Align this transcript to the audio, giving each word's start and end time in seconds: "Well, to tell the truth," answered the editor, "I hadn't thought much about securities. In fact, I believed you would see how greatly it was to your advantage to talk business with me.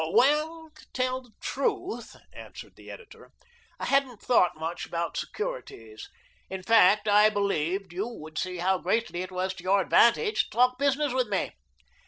"Well, 0.11 0.71
to 0.77 0.91
tell 0.93 1.21
the 1.21 1.29
truth," 1.41 2.15
answered 2.33 2.75
the 2.75 2.89
editor, 2.89 3.29
"I 3.79 3.85
hadn't 3.85 4.19
thought 4.19 4.57
much 4.57 4.87
about 4.87 5.15
securities. 5.15 6.09
In 6.49 6.63
fact, 6.63 7.07
I 7.07 7.29
believed 7.29 7.93
you 7.93 8.07
would 8.07 8.39
see 8.39 8.57
how 8.57 8.79
greatly 8.79 9.21
it 9.21 9.31
was 9.31 9.53
to 9.53 9.63
your 9.63 9.79
advantage 9.79 10.45
to 10.45 10.49
talk 10.57 10.79
business 10.79 11.13
with 11.13 11.27
me. 11.27 11.51